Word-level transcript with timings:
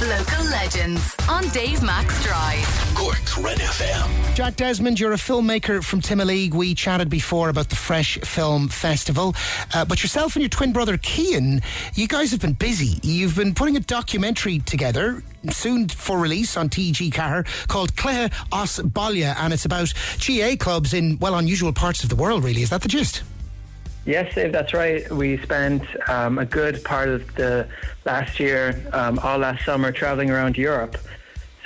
Local 0.00 0.44
legends 0.44 1.16
on 1.28 1.48
Dave 1.48 1.82
Max 1.82 2.22
Drive. 2.22 2.94
Cork's 2.94 3.36
Red 3.36 3.58
FM. 3.58 4.36
Jack 4.36 4.54
Desmond, 4.54 5.00
you're 5.00 5.12
a 5.12 5.16
filmmaker 5.16 5.82
from 5.82 6.00
Timoleague. 6.00 6.54
We 6.54 6.72
chatted 6.76 7.10
before 7.10 7.48
about 7.48 7.68
the 7.68 7.74
Fresh 7.74 8.18
Film 8.18 8.68
Festival. 8.68 9.34
Uh, 9.74 9.84
but 9.84 10.00
yourself 10.00 10.36
and 10.36 10.42
your 10.42 10.50
twin 10.50 10.72
brother 10.72 10.98
Cian, 10.98 11.62
you 11.94 12.06
guys 12.06 12.30
have 12.30 12.40
been 12.40 12.52
busy. 12.52 13.00
You've 13.02 13.34
been 13.34 13.54
putting 13.54 13.76
a 13.76 13.80
documentary 13.80 14.60
together, 14.60 15.20
soon 15.50 15.88
for 15.88 16.16
release 16.16 16.56
on 16.56 16.68
TG4, 16.68 17.66
called 17.66 17.92
Cluiche 17.96 18.32
As 18.52 18.78
Baile, 18.78 19.34
and 19.36 19.52
it's 19.52 19.64
about 19.64 19.92
GAA 20.24 20.54
clubs 20.56 20.94
in, 20.94 21.18
well, 21.18 21.34
unusual 21.34 21.72
parts 21.72 22.04
of 22.04 22.08
the 22.08 22.16
world, 22.16 22.44
really. 22.44 22.62
Is 22.62 22.70
that 22.70 22.82
the 22.82 22.88
gist? 22.88 23.24
Yes, 24.08 24.34
Dave, 24.34 24.52
that's 24.52 24.72
right. 24.72 25.06
We 25.12 25.36
spent 25.36 25.82
um, 26.08 26.38
a 26.38 26.46
good 26.46 26.82
part 26.82 27.10
of 27.10 27.34
the 27.34 27.68
last 28.06 28.40
year, 28.40 28.82
um, 28.94 29.18
all 29.18 29.36
last 29.36 29.66
summer, 29.66 29.92
traveling 29.92 30.30
around 30.30 30.56
Europe. 30.56 30.96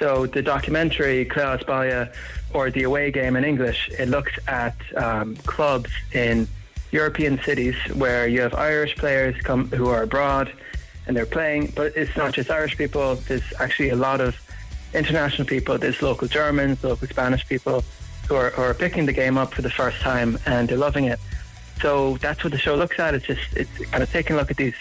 So 0.00 0.26
the 0.26 0.42
documentary 0.42 1.20
As 1.30 1.60
Baile, 1.60 2.12
or 2.52 2.68
the 2.72 2.82
away 2.82 3.12
game 3.12 3.36
in 3.36 3.44
English, 3.44 3.88
it 3.96 4.08
looks 4.08 4.32
at 4.48 4.74
um, 4.96 5.36
clubs 5.46 5.90
in 6.14 6.48
European 6.90 7.40
cities 7.44 7.76
where 7.94 8.26
you 8.26 8.40
have 8.40 8.54
Irish 8.54 8.96
players 8.96 9.40
come 9.42 9.68
who 9.70 9.86
are 9.90 10.02
abroad 10.02 10.52
and 11.06 11.16
they're 11.16 11.26
playing. 11.26 11.72
But 11.76 11.96
it's 11.96 12.16
not 12.16 12.32
just 12.32 12.50
Irish 12.50 12.76
people. 12.76 13.14
There's 13.28 13.52
actually 13.60 13.90
a 13.90 13.96
lot 14.08 14.20
of 14.20 14.34
international 14.94 15.46
people. 15.46 15.78
There's 15.78 16.02
local 16.02 16.26
Germans, 16.26 16.82
local 16.82 17.06
Spanish 17.06 17.46
people 17.48 17.84
who 18.26 18.34
are, 18.34 18.50
who 18.50 18.62
are 18.62 18.74
picking 18.74 19.06
the 19.06 19.12
game 19.12 19.38
up 19.38 19.54
for 19.54 19.62
the 19.62 19.70
first 19.70 20.00
time 20.00 20.40
and 20.44 20.68
they're 20.68 20.76
loving 20.76 21.04
it. 21.04 21.20
So 21.80 22.16
that's 22.18 22.44
what 22.44 22.52
the 22.52 22.58
show 22.58 22.74
looks 22.74 22.98
at. 22.98 23.14
It's 23.14 23.26
just 23.26 23.56
it's 23.56 23.78
kind 23.90 24.02
of 24.02 24.10
taking 24.10 24.36
a 24.36 24.38
look 24.38 24.50
at 24.50 24.56
these 24.56 24.74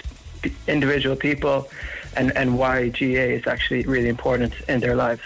individual 0.67 1.15
people 1.15 1.69
and, 2.15 2.35
and 2.35 2.57
why 2.57 2.89
GAA 2.89 3.31
is 3.39 3.47
actually 3.47 3.83
really 3.83 4.09
important 4.09 4.53
in 4.67 4.79
their 4.81 4.95
lives. 4.95 5.21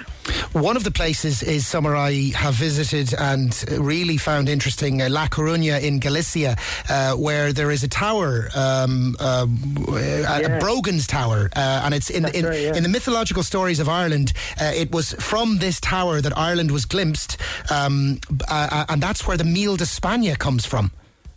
One 0.52 0.78
of 0.78 0.84
the 0.84 0.91
places 0.91 1.41
is 1.44 1.68
somewhere 1.68 1.96
I 1.96 2.32
have 2.36 2.54
visited 2.54 3.13
and 3.13 3.63
really 3.77 4.18
found 4.18 4.49
interesting, 4.49 5.02
uh, 5.02 5.10
La 5.10 5.27
Coruña 5.27 5.82
in 5.82 5.99
Galicia, 5.99 6.55
uh, 6.90 7.13
where 7.13 7.52
there 7.52 7.71
is 7.71 7.84
a 7.84 7.88
tower, 7.88 8.49
um, 8.55 9.16
uh, 9.20 9.48
a, 9.90 10.41
Yeah. 10.41 10.60
Brogan's 10.60 11.08
Tower, 11.08 11.49
uh, 11.55 11.82
and 11.84 11.93
it's 11.93 12.10
in 12.10 12.26
in, 12.26 12.46
right, 12.46 12.62
yeah. 12.62 12.76
in 12.76 12.84
the 12.84 12.90
mythological 12.90 13.43
stories 13.43 13.80
of 13.80 13.88
Ireland. 13.90 14.34
Uh, 14.60 14.71
it 14.76 14.91
was 14.91 15.13
from 15.13 15.58
this 15.60 15.80
tower 15.80 16.21
that 16.21 16.38
Ireland 16.38 16.71
was 16.71 16.86
glimpsed, 16.86 17.38
um, 17.70 18.20
uh, 18.48 18.86
and 18.90 19.02
that's 19.02 19.26
where 19.27 19.38
the 19.38 19.43
Meal 19.43 19.76
de 19.76 19.86
España 19.86 20.38
comes 20.38 20.66
from. 20.66 20.91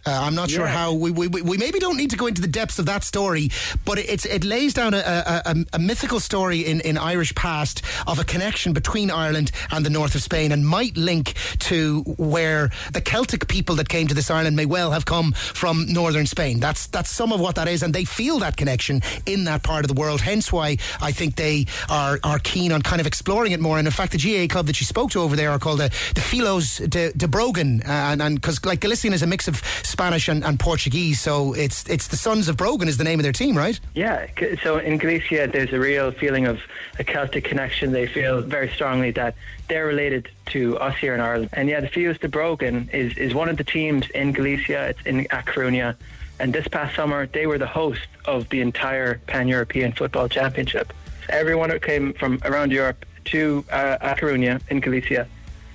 Uh, 0.07 0.11
I'm 0.11 0.35
not 0.35 0.49
sure 0.49 0.67
how 0.67 0.93
we, 0.95 1.11
we 1.11 1.29
we 1.29 1.57
maybe 1.59 1.79
don't 1.79 1.97
need 1.97 2.11
to 2.11 2.17
go 2.17 2.27
into 2.27 2.41
the 2.41 2.49
depths 2.49 2.79
of 2.79 2.87
that 2.87 3.05
story, 3.05 3.51
but 3.85 3.99
it's 3.99 4.25
it 4.25 4.45
lays 4.45 4.73
down 4.73 4.95
a, 4.95 4.99
a, 4.99 5.43
a, 5.45 5.55
a 5.75 5.79
mythical 5.79 6.21
story 6.21 6.61
in, 6.61 6.81
in 6.81 6.97
Irish 6.97 7.35
past 7.35 7.83
of 8.07 8.19
a 8.19 8.25
connection 8.25 8.73
between 8.73 9.11
Ireland 9.11 9.51
and 9.71 9.85
the 9.85 9.91
north 9.91 10.15
of 10.15 10.23
Spain, 10.23 10.53
and 10.53 10.67
might 10.67 10.97
link 10.97 11.35
to 11.59 12.03
where 12.17 12.71
the 12.93 13.01
Celtic 13.01 13.49
people 13.49 13.75
that 13.77 13.89
came 13.89 14.07
to 14.07 14.15
this 14.15 14.31
island 14.31 14.57
may 14.57 14.67
well 14.67 14.93
have 14.93 15.05
come 15.05 15.33
from 15.33 15.93
northern 15.93 16.27
Spain. 16.27 16.61
That's 16.61 16.87
that's 16.87 17.11
some 17.11 17.33
of 17.33 17.41
what 17.41 17.57
that 17.57 17.69
is, 17.69 17.83
and 17.83 17.93
they 17.93 18.05
feel 18.05 18.39
that 18.39 18.57
connection 18.57 19.03
in 19.27 19.45
that 19.45 19.63
part 19.63 19.85
of 19.85 19.95
the 19.95 20.01
world. 20.01 20.21
Hence 20.21 20.53
why 20.53 20.79
I 21.03 21.13
think 21.13 21.37
they 21.37 21.67
are 21.91 22.19
are 22.23 22.39
keen 22.39 22.73
on 22.73 22.83
kind 22.83 23.01
of 23.01 23.07
exploring 23.07 23.53
it 23.53 23.61
more. 23.61 23.79
And 23.79 23.87
in 23.87 23.93
fact, 23.93 24.13
the 24.13 24.19
GAA 24.19 24.51
club 24.51 24.67
that 24.67 24.81
you 24.81 24.87
spoke 24.87 25.11
to 25.11 25.21
over 25.21 25.37
there 25.37 25.51
are 25.51 25.59
called 25.59 25.81
the, 25.81 25.89
the 26.15 26.21
Fillos 26.21 26.79
de, 26.89 27.13
de 27.13 27.29
Brogan, 27.29 27.83
uh, 27.83 28.17
and 28.21 28.35
because 28.37 28.65
like 28.65 28.81
Galician 28.81 29.13
is 29.13 29.23
a 29.23 29.27
mix 29.27 29.49
of 29.49 29.63
Spanish 29.89 30.29
and, 30.29 30.45
and 30.45 30.61
Portuguese, 30.61 31.21
so 31.21 31.55
it's 31.55 31.89
it's 31.89 32.09
the 32.09 32.17
Sons 32.17 32.49
of 32.49 32.57
Brogan 32.57 32.89
is 32.89 32.97
the 32.97 33.05
name 33.05 33.19
of 33.19 33.23
their 33.23 33.33
team, 33.33 33.57
right? 33.57 33.79
Yeah, 33.95 34.27
so 34.63 34.79
in 34.79 34.99
Galicia, 34.99 35.47
there's 35.47 35.73
a 35.73 35.79
real 35.79 36.11
feeling 36.13 36.47
of 36.47 36.61
a 36.99 37.05
Celtic 37.05 37.45
connection. 37.45 37.93
They 37.93 38.07
feel 38.07 38.43
very 38.43 38.69
strongly 38.69 39.11
that 39.13 39.35
they're 39.69 39.87
related 39.87 40.29
to 40.47 40.79
us 40.79 40.97
here 40.97 41.15
in 41.15 41.21
Ireland. 41.21 41.51
And 41.53 41.69
yeah, 41.69 41.81
the 41.81 41.89
Fillos 41.89 42.19
de 42.21 42.29
Brogan 42.29 42.89
is, 42.93 43.17
is 43.17 43.35
one 43.35 43.49
of 43.49 43.57
the 43.57 43.65
teams 43.65 44.09
in 44.11 44.33
Galicia. 44.33 44.89
It's 44.89 45.03
in 45.05 45.21
A 45.21 45.43
Coruña. 45.43 45.97
And 46.41 46.53
this 46.53 46.69
past 46.69 46.95
summer, 46.95 47.27
they 47.27 47.47
were 47.47 47.59
the 47.59 47.67
host 47.67 48.07
of 48.25 48.49
the 48.51 48.61
entire 48.61 49.21
Pan 49.27 49.49
European 49.49 49.93
Football 49.93 50.29
Championship. 50.29 50.93
Everyone 51.29 51.71
who 51.71 51.79
came 51.79 52.13
from 52.15 52.39
around 52.45 52.71
Europe 52.73 53.05
to 53.27 53.65
uh, 53.71 53.99
A 54.01 54.15
Coruña 54.15 54.61
in 54.71 54.81
Galicia 54.81 55.27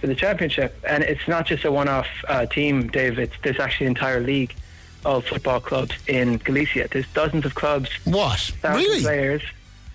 for 0.04 0.08
the 0.08 0.16
championship. 0.16 0.76
And 0.86 1.02
it's 1.02 1.30
not 1.30 1.46
just 1.46 1.64
a 1.64 1.72
one 1.72 1.88
off 1.88 2.10
uh, 2.28 2.46
team, 2.46 2.90
Dave, 2.90 3.18
it's, 3.18 3.34
there's 3.42 3.58
actually 3.58 3.86
an 3.86 3.92
entire 3.92 4.20
league 4.20 4.54
of 5.06 5.26
football 5.26 5.62
clubs 5.62 5.96
in 6.08 6.40
Galicia. 6.40 6.90
There's 6.92 7.08
dozens 7.14 7.46
of 7.46 7.56
clubs 7.56 7.90
What? 8.04 8.52
Really? 8.66 9.00
players. 9.00 9.42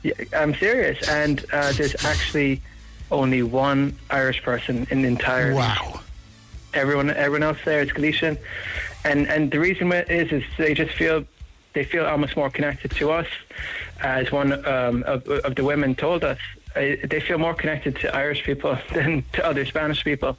Yeah, 0.03 0.15
I'm 0.35 0.55
serious, 0.55 1.07
and 1.09 1.45
uh, 1.53 1.73
there's 1.73 2.03
actually 2.07 2.63
only 3.11 3.43
one 3.43 3.99
Irish 4.09 4.43
person 4.43 4.87
in 4.91 5.03
the 5.03 5.09
entire. 5.09 5.55
Wow. 5.55 6.01
Everyone, 6.73 7.11
everyone 7.11 7.43
else 7.43 7.59
there 7.67 7.83
is 7.83 7.93
Galician, 7.93 8.39
and 9.05 9.27
and 9.29 9.51
the 9.51 9.59
reason 9.59 9.93
is 9.93 10.33
is 10.33 10.45
they 10.57 10.73
just 10.73 10.93
feel 10.93 11.25
they 11.79 11.85
feel 11.85 12.07
almost 12.07 12.37
more 12.37 12.51
connected 12.51 12.91
to 12.91 13.13
us, 13.13 13.29
as 14.01 14.33
one 14.33 14.51
um, 14.67 15.05
of, 15.05 15.29
of 15.29 15.55
the 15.55 15.63
women 15.63 15.95
told 15.95 16.25
us. 16.25 16.39
Uh, 16.75 16.97
they 17.13 17.21
feel 17.21 17.39
more 17.39 17.55
connected 17.55 17.95
to 18.03 18.07
Irish 18.25 18.43
people 18.43 18.77
than 18.93 19.25
to 19.35 19.47
other 19.47 19.65
Spanish 19.65 20.03
people. 20.03 20.37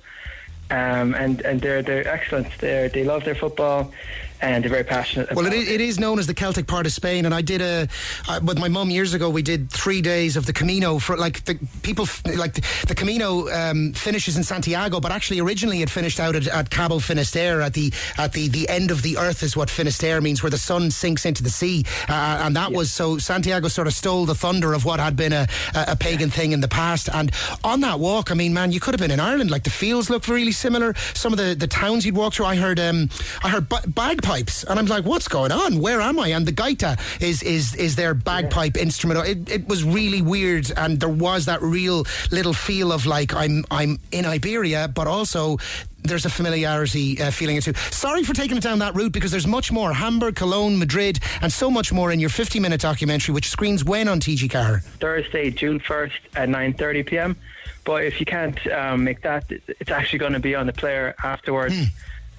Um, 0.69 1.15
and 1.15 1.41
and 1.41 1.61
they're 1.61 1.81
they're 1.81 2.07
excellent. 2.07 2.49
They 2.59 2.89
they 2.93 3.03
love 3.05 3.23
their 3.23 3.39
football, 3.43 3.93
and 4.41 4.63
they're 4.63 4.69
very 4.69 4.83
passionate. 4.83 5.33
Well, 5.33 5.45
it 5.45 5.53
is, 5.53 5.69
it 5.69 5.81
is 5.81 5.99
known 5.99 6.19
as 6.19 6.27
the 6.27 6.33
Celtic 6.33 6.67
part 6.67 6.85
of 6.85 6.91
Spain, 6.91 7.25
and 7.25 7.33
I 7.33 7.41
did 7.41 7.61
a 7.61 7.87
uh, 8.27 8.39
with 8.43 8.59
my 8.59 8.67
mum 8.67 8.89
years 8.89 9.13
ago. 9.13 9.29
We 9.29 9.41
did 9.41 9.69
three 9.69 10.01
days 10.01 10.37
of 10.37 10.45
the 10.45 10.53
Camino 10.53 10.99
for 10.99 11.17
like 11.17 11.43
the 11.45 11.59
people 11.81 12.07
like 12.35 12.53
the, 12.53 12.85
the 12.87 12.95
Camino 12.95 13.49
um, 13.49 13.93
finishes 13.93 14.37
in 14.37 14.43
Santiago, 14.43 14.99
but 14.99 15.11
actually 15.11 15.39
originally 15.39 15.81
it 15.81 15.89
finished 15.89 16.19
out 16.19 16.35
at, 16.35 16.47
at 16.47 16.69
Cabo 16.69 16.99
Finisterre 16.99 17.61
at 17.61 17.73
the 17.73 17.91
at 18.17 18.33
the 18.33 18.47
the 18.47 18.67
end 18.69 18.91
of 18.91 19.01
the 19.01 19.17
earth 19.17 19.43
is 19.43 19.55
what 19.55 19.69
Finisterre 19.69 20.21
means, 20.21 20.43
where 20.43 20.49
the 20.49 20.57
sun 20.57 20.91
sinks 20.91 21.25
into 21.25 21.43
the 21.43 21.49
sea, 21.49 21.85
uh, 22.07 22.41
and 22.43 22.55
that 22.55 22.71
was 22.71 22.91
so 22.91 23.17
Santiago 23.17 23.67
sort 23.67 23.87
of 23.87 23.93
stole 23.93 24.25
the 24.25 24.35
thunder 24.35 24.73
of 24.73 24.85
what 24.85 24.99
had 24.99 25.15
been 25.15 25.33
a, 25.33 25.47
a, 25.75 25.85
a 25.89 25.95
pagan 25.95 26.29
thing 26.29 26.51
in 26.51 26.61
the 26.61 26.67
past. 26.67 27.09
And 27.13 27.31
on 27.63 27.81
that 27.81 27.99
walk, 27.99 28.31
I 28.31 28.33
mean, 28.33 28.53
man, 28.53 28.71
you 28.71 28.79
could 28.79 28.93
have 28.93 28.99
been 28.99 29.11
in 29.11 29.19
Ireland. 29.19 29.51
Like 29.51 29.63
the 29.63 29.69
fields 29.69 30.09
look 30.09 30.27
really 30.27 30.51
similar. 30.51 30.93
Some 31.13 31.33
of 31.33 31.37
the, 31.37 31.55
the 31.55 31.67
towns 31.67 32.05
you'd 32.05 32.15
walk 32.15 32.33
through, 32.33 32.45
I 32.45 32.55
heard 32.55 32.79
um, 32.79 33.09
I 33.43 33.49
heard 33.49 33.67
ba- 33.69 33.83
bagpipes, 33.87 34.28
and 34.29 34.77
I'm 34.79 34.85
like, 34.85 35.05
what's 35.05 35.27
going 35.27 35.51
on? 35.51 35.79
Where 35.79 36.01
am 36.01 36.19
I? 36.19 36.29
And 36.29 36.45
the 36.45 36.51
gaita 36.51 36.99
is 37.19 37.41
is 37.41 37.73
is 37.75 37.95
their 37.95 38.13
bagpipe 38.13 38.77
instrument. 38.77 39.27
It, 39.27 39.49
it 39.49 39.67
was 39.67 39.83
really 39.83 40.21
weird, 40.21 40.71
and 40.77 40.99
there 40.99 41.09
was 41.09 41.45
that 41.45 41.61
real 41.61 42.05
little 42.31 42.53
feel 42.53 42.91
of 42.91 43.05
like 43.05 43.33
I'm 43.33 43.65
I'm 43.71 43.99
in 44.11 44.25
Iberia, 44.25 44.87
but 44.87 45.07
also. 45.07 45.57
There's 46.01 46.25
a 46.25 46.29
familiarity 46.29 47.21
uh, 47.21 47.29
feeling 47.29 47.57
it 47.57 47.63
too. 47.65 47.73
Sorry 47.91 48.23
for 48.23 48.33
taking 48.33 48.55
it 48.55 48.63
down 48.63 48.79
that 48.79 48.95
route 48.95 49.11
because 49.11 49.31
there's 49.31 49.45
much 49.45 49.69
more. 49.69 49.91
Hamburg, 49.91 50.37
Cologne, 50.37 50.79
Madrid, 50.79 51.19
and 51.41 51.51
so 51.51 51.69
much 51.69 51.91
more 51.91 52.09
in 52.13 52.21
your 52.21 52.29
50 52.29 52.57
minute 52.57 52.79
documentary, 52.79 53.33
which 53.33 53.49
screens 53.49 53.83
when 53.83 54.07
on 54.07 54.21
TG4? 54.21 54.81
Thursday, 54.81 55.51
June 55.51 55.77
1st 55.77 56.11
at 56.35 56.47
9.30 56.47 57.05
p.m. 57.05 57.35
But 57.83 58.05
if 58.05 58.21
you 58.21 58.25
can't 58.25 58.65
um, 58.67 59.03
make 59.03 59.21
that, 59.23 59.43
it's 59.49 59.91
actually 59.91 60.19
going 60.19 60.33
to 60.33 60.39
be 60.39 60.55
on 60.55 60.67
the 60.67 60.73
player 60.73 61.15
afterwards 61.21 61.75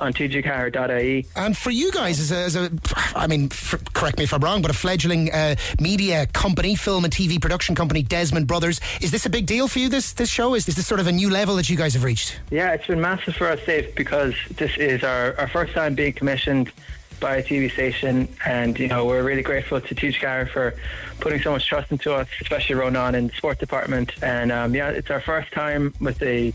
on 0.01 0.13
tg4.ie. 0.13 1.27
And 1.37 1.57
for 1.57 1.71
you 1.71 1.93
guys, 1.93 2.19
as 2.21 2.33
a, 2.33 2.37
as 2.37 2.57
a 2.57 2.71
I 3.15 3.27
mean, 3.27 3.49
f 3.51 3.75
correct 3.93 4.19
me 4.19 4.25
if 4.25 4.33
I'm 4.33 4.41
wrong, 4.41 4.63
but 4.63 4.71
a 4.71 4.75
fledgling 4.75 5.33
uh, 5.33 5.57
media 5.81 6.27
company, 6.27 6.75
film 6.75 7.05
and 7.05 7.13
TV 7.13 7.41
production 7.41 7.75
company, 7.75 8.03
Desmond 8.03 8.47
Brothers, 8.47 8.81
is 9.01 9.11
this 9.11 9.27
a 9.27 9.31
big 9.31 9.47
deal 9.47 9.69
for 9.69 9.79
you? 9.79 9.89
This 9.89 10.13
this 10.13 10.31
show 10.31 10.55
is, 10.55 10.69
is 10.69 10.77
this 10.77 10.87
sort 10.87 11.01
of 11.01 11.07
a 11.07 11.13
new 11.13 11.31
level 11.31 11.57
that 11.57 11.69
you 11.69 11.77
guys 11.77 11.95
have 11.95 12.05
reached? 12.05 12.41
Yeah, 12.51 12.73
it's 12.73 12.87
been 12.87 13.01
massive 13.01 13.37
for 13.37 13.49
us, 13.49 13.65
Dave, 13.65 13.95
because 13.95 14.35
this 14.57 14.77
is 14.77 15.03
our, 15.05 15.39
our 15.39 15.49
first 15.49 15.73
time 15.75 15.95
being 15.95 16.13
commissioned 16.13 16.73
by 17.21 17.37
a 17.37 17.43
TV 17.43 17.71
station, 17.71 18.29
and 18.47 18.79
you 18.79 18.89
know 18.89 19.05
we're 19.05 19.23
really 19.23 19.43
grateful 19.43 19.81
to 19.81 19.95
TG4 19.95 20.49
for 20.51 20.75
putting 21.21 21.41
so 21.41 21.53
much 21.53 21.67
trust 21.67 21.93
into 21.93 22.13
us, 22.15 22.27
especially 22.41 22.75
Ronan 22.75 23.15
in 23.15 23.29
the 23.29 23.35
sport 23.35 23.59
department. 23.59 24.13
And 24.23 24.51
um, 24.51 24.75
yeah, 24.75 24.89
it's 24.89 25.11
our 25.11 25.21
first 25.21 25.53
time 25.53 25.95
with 26.01 26.21
a 26.23 26.53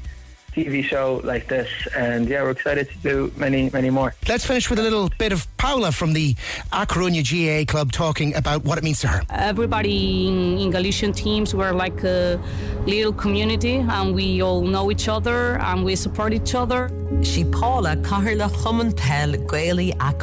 TV 0.56 0.84
show 0.84 1.22
like 1.24 1.48
this, 1.48 1.70
and 1.96 2.30
yeah, 2.30 2.42
we're 2.42 2.52
excited 2.52 2.90
to 2.90 2.98
do 3.00 3.32
many, 3.36 3.70
many 3.72 3.90
more. 3.90 4.14
Let's 4.28 4.46
finish 4.46 4.70
with 4.70 4.80
a 4.80 4.84
little 4.84 5.10
bit 5.18 5.34
of 5.34 5.46
Paula 5.58 5.92
from 5.92 6.14
the 6.14 6.36
A 6.72 6.86
Coruña 6.86 7.22
GAA 7.30 7.70
club 7.70 7.92
talking 7.92 8.34
about 8.36 8.64
what 8.64 8.78
it 8.78 8.84
means 8.84 9.00
to 9.02 9.08
her. 9.08 9.22
everybody 9.32 10.28
in, 10.28 10.58
in 10.58 10.72
Galician 10.72 11.12
teams 11.12 11.54
were 11.54 11.74
like 11.74 12.04
a 12.04 12.40
little 12.86 13.14
community 13.14 13.76
and 13.76 14.16
we 14.16 14.42
all 14.42 14.62
know 14.62 14.92
each 14.92 15.08
other 15.10 15.58
and 15.60 15.84
we 15.84 15.96
support 15.96 16.32
each 16.34 16.56
other. 16.56 16.90
Si 17.22 17.44
Paula 17.44 17.98
Carla 17.98 18.48
Human 18.64 18.92
Pell 18.94 19.34
Gaeli 19.52 19.92
a 20.00 20.14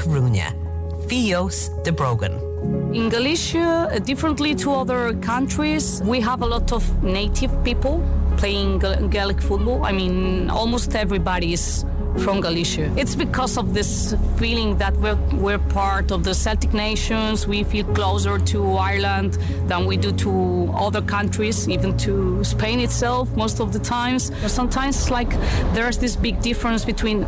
Fillos 1.09 1.69
de 1.85 1.93
Brogan. 1.93 2.33
In 2.95 3.09
Galicia, 3.09 3.89
uh, 3.93 3.99
differently 3.99 4.55
to 4.55 4.73
other 4.73 5.15
countries, 5.15 6.01
we 6.05 6.21
have 6.21 6.43
a 6.43 6.47
lot 6.47 6.73
of 6.73 6.83
native 7.03 7.53
people 7.65 8.01
playing 8.43 8.81
Gaelic 9.11 9.41
football. 9.41 9.85
I 9.85 9.93
mean, 9.93 10.51
almost 10.51 10.97
everybody 10.97 11.53
is 11.53 11.85
from 12.25 12.41
Galicia. 12.41 12.93
It's 12.97 13.15
because 13.15 13.57
of 13.57 13.73
this 13.73 14.17
feeling 14.37 14.77
that 14.79 14.97
we're, 14.97 15.21
we're 15.35 15.61
part 15.61 16.11
of 16.11 16.25
the 16.25 16.35
Celtic 16.35 16.75
nations. 16.75 17.47
We 17.47 17.63
feel 17.63 17.85
closer 17.95 18.41
to 18.41 18.59
Ireland 18.75 19.35
than 19.69 19.87
we 19.87 19.97
do 19.97 20.11
to 20.25 20.73
other 20.75 21.03
countries, 21.03 21.69
even 21.69 21.97
to 21.99 22.43
Spain 22.43 22.81
itself 22.81 23.31
most 23.37 23.61
of 23.61 23.73
the 23.73 23.79
times. 23.79 24.33
Sometimes 24.51 25.09
like 25.09 25.31
there's 25.73 25.99
this 25.99 26.17
big 26.17 26.41
difference 26.43 26.85
between 26.85 27.25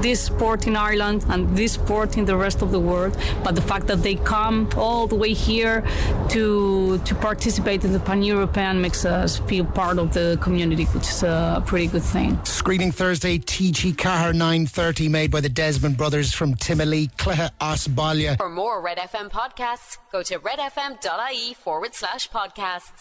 this 0.00 0.20
sport 0.22 0.66
in 0.66 0.76
Ireland 0.76 1.24
and 1.28 1.56
this 1.56 1.72
sport 1.72 2.16
in 2.16 2.24
the 2.24 2.36
rest 2.36 2.62
of 2.62 2.70
the 2.72 2.80
world. 2.80 3.16
But 3.44 3.54
the 3.54 3.62
fact 3.62 3.86
that 3.88 4.02
they 4.02 4.16
come 4.16 4.68
all 4.76 5.06
the 5.06 5.16
way 5.16 5.32
here 5.32 5.84
to 6.30 6.98
to 6.98 7.14
participate 7.14 7.84
in 7.84 7.92
the 7.92 8.00
Pan 8.00 8.22
European 8.22 8.80
makes 8.80 9.04
us 9.04 9.38
feel 9.38 9.64
part 9.64 9.98
of 9.98 10.12
the 10.12 10.38
community, 10.40 10.84
which 10.94 11.08
is 11.08 11.22
a 11.22 11.62
pretty 11.66 11.86
good 11.86 12.02
thing. 12.02 12.38
Screening 12.44 12.92
Thursday, 12.92 13.38
TG4 13.38 14.32
9.30, 14.32 15.10
made 15.10 15.30
by 15.30 15.40
the 15.40 15.48
Desmond 15.48 15.96
brothers 15.96 16.32
from 16.32 16.54
Timoleague, 16.54 17.12
Cleha 17.16 17.50
Osbalia. 17.60 18.36
For 18.36 18.48
more 18.48 18.80
Red 18.80 18.98
FM 18.98 19.30
podcasts, 19.30 19.98
go 20.10 20.22
to 20.22 20.38
redfm.ie 20.38 21.54
forward 21.54 21.94
slash 21.94 22.28
podcasts. 22.30 22.92